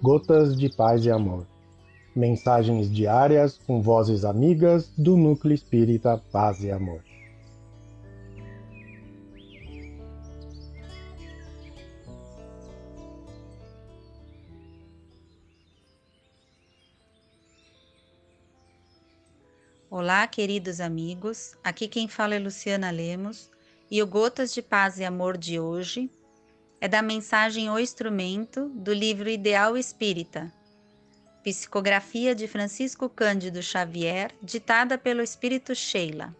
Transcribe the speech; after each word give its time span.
Gotas 0.00 0.56
de 0.56 0.68
Paz 0.68 1.04
e 1.04 1.10
Amor. 1.10 1.44
Mensagens 2.14 2.88
diárias 2.88 3.58
com 3.58 3.82
vozes 3.82 4.24
amigas 4.24 4.92
do 4.96 5.16
Núcleo 5.16 5.52
Espírita 5.52 6.22
Paz 6.30 6.62
e 6.62 6.70
Amor. 6.70 7.02
Olá, 19.90 20.24
queridos 20.28 20.80
amigos. 20.80 21.56
Aqui 21.64 21.88
quem 21.88 22.06
fala 22.06 22.36
é 22.36 22.38
Luciana 22.38 22.88
Lemos 22.92 23.50
e 23.90 24.00
o 24.00 24.06
Gotas 24.06 24.54
de 24.54 24.62
Paz 24.62 25.00
e 25.00 25.04
Amor 25.04 25.36
de 25.36 25.58
hoje 25.58 26.08
é 26.80 26.86
da 26.86 27.02
mensagem 27.02 27.68
O 27.70 27.78
Instrumento 27.78 28.68
do 28.68 28.92
livro 28.92 29.28
Ideal 29.28 29.76
Espírita, 29.76 30.52
psicografia 31.42 32.34
de 32.34 32.46
Francisco 32.46 33.08
Cândido 33.08 33.62
Xavier, 33.62 34.32
ditada 34.42 34.96
pelo 34.96 35.22
Espírito 35.22 35.74
Sheila. 35.74 36.34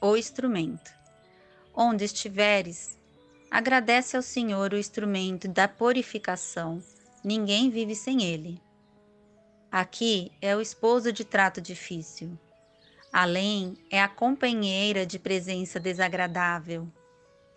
O 0.00 0.16
Instrumento. 0.16 0.90
Onde 1.74 2.04
estiveres, 2.04 2.98
agradece 3.50 4.16
ao 4.16 4.22
Senhor 4.22 4.74
o 4.74 4.78
instrumento 4.78 5.48
da 5.48 5.66
purificação, 5.66 6.82
ninguém 7.24 7.70
vive 7.70 7.94
sem 7.94 8.22
ele. 8.22 8.60
Aqui 9.70 10.30
é 10.42 10.54
o 10.54 10.60
esposo 10.60 11.10
de 11.10 11.24
trato 11.24 11.62
difícil. 11.62 12.38
Além 13.10 13.74
é 13.90 14.02
a 14.02 14.08
companheira 14.08 15.06
de 15.06 15.18
presença 15.18 15.80
desagradável. 15.80 16.92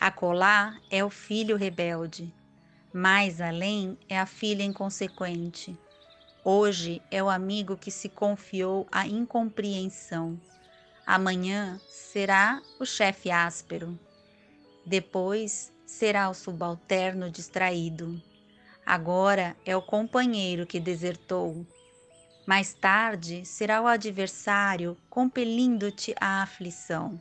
Acolá 0.00 0.80
é 0.90 1.04
o 1.04 1.10
filho 1.10 1.56
rebelde. 1.56 2.34
Mais 2.92 3.40
além 3.40 3.98
é 4.08 4.18
a 4.18 4.24
filha 4.24 4.62
inconsequente. 4.62 5.78
Hoje 6.42 7.02
é 7.10 7.22
o 7.22 7.28
amigo 7.28 7.76
que 7.76 7.90
se 7.90 8.08
confiou 8.08 8.88
à 8.90 9.06
incompreensão. 9.06 10.40
Amanhã 11.06 11.78
será 11.86 12.62
o 12.80 12.86
chefe 12.86 13.30
áspero. 13.30 13.98
Depois 14.86 15.70
será 15.84 16.30
o 16.30 16.34
subalterno 16.34 17.30
distraído. 17.30 18.20
Agora 18.86 19.54
é 19.66 19.76
o 19.76 19.82
companheiro 19.82 20.66
que 20.66 20.80
desertou 20.80 21.66
mais 22.50 22.74
tarde 22.74 23.44
será 23.44 23.80
o 23.80 23.86
adversário 23.86 24.96
compelindo-te 25.08 26.12
à 26.20 26.42
aflição. 26.42 27.20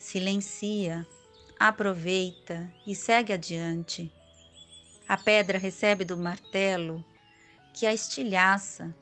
Silencia, 0.00 1.06
aproveita 1.60 2.72
e 2.86 2.94
segue 2.94 3.34
adiante. 3.34 4.10
A 5.06 5.18
pedra 5.18 5.58
recebe 5.58 6.06
do 6.06 6.16
martelo 6.16 7.04
que 7.74 7.84
a 7.84 7.92
estilhaça, 7.92 8.94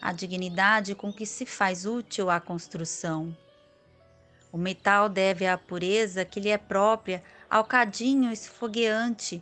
a 0.00 0.12
dignidade 0.12 0.96
com 0.96 1.12
que 1.12 1.24
se 1.24 1.46
faz 1.46 1.86
útil 1.86 2.28
a 2.28 2.40
construção. 2.40 3.36
O 4.50 4.58
metal 4.58 5.08
deve 5.08 5.46
à 5.46 5.56
pureza 5.56 6.24
que 6.24 6.40
lhe 6.40 6.48
é 6.48 6.58
própria 6.58 7.22
ao 7.48 7.64
cadinho 7.64 8.32
esfogueante 8.32 9.40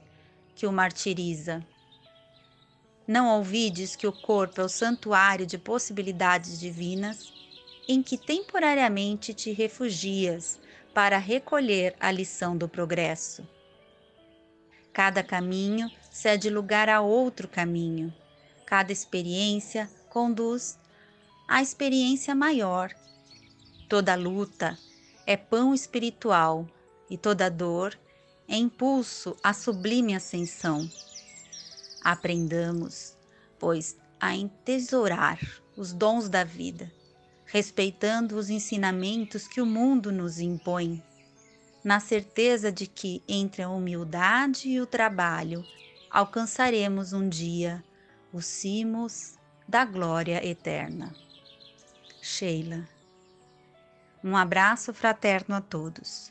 que 0.54 0.66
o 0.66 0.72
martiriza. 0.72 1.64
Não 3.08 3.38
ouvides 3.38 3.96
que 3.96 4.06
o 4.06 4.12
corpo 4.12 4.60
é 4.60 4.64
o 4.64 4.68
santuário 4.68 5.46
de 5.46 5.56
possibilidades 5.56 6.60
divinas, 6.60 7.32
em 7.88 8.02
que 8.02 8.18
temporariamente 8.18 9.32
te 9.32 9.50
refugias 9.50 10.60
para 10.94 11.18
recolher 11.18 11.94
a 12.00 12.10
lição 12.10 12.56
do 12.56 12.68
progresso. 12.68 13.46
Cada 14.92 15.22
caminho 15.22 15.90
cede 16.10 16.50
lugar 16.50 16.88
a 16.88 17.00
outro 17.00 17.46
caminho. 17.48 18.12
Cada 18.66 18.92
experiência 18.92 19.88
conduz 20.08 20.78
à 21.48 21.62
experiência 21.62 22.34
maior. 22.34 22.92
Toda 23.88 24.14
luta 24.14 24.76
é 25.26 25.36
pão 25.36 25.72
espiritual 25.72 26.66
e 27.08 27.16
toda 27.16 27.50
dor 27.50 27.98
é 28.48 28.56
impulso 28.56 29.36
à 29.42 29.52
sublime 29.52 30.14
ascensão. 30.14 30.88
Aprendamos, 32.02 33.16
pois, 33.58 33.96
a 34.18 34.34
entesourar 34.34 35.38
os 35.76 35.92
dons 35.92 36.28
da 36.28 36.44
vida, 36.44 36.92
respeitando 37.50 38.36
os 38.36 38.48
ensinamentos 38.48 39.48
que 39.48 39.60
o 39.60 39.66
mundo 39.66 40.12
nos 40.12 40.38
impõe, 40.38 41.02
na 41.82 41.98
certeza 41.98 42.70
de 42.70 42.86
que 42.86 43.22
entre 43.28 43.62
a 43.62 43.68
humildade 43.68 44.68
e 44.68 44.80
o 44.80 44.86
trabalho 44.86 45.64
alcançaremos 46.10 47.12
um 47.12 47.28
dia 47.28 47.82
os 48.32 48.46
cimos 48.46 49.36
da 49.66 49.84
glória 49.84 50.46
eterna. 50.46 51.12
Sheila. 52.22 52.88
Um 54.22 54.36
abraço 54.36 54.94
fraterno 54.94 55.56
a 55.56 55.60
todos. 55.60 56.30